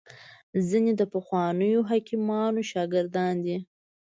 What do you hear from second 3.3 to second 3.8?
دي